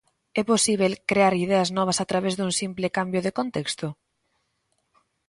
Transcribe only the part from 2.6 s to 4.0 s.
simple cambio de contexto?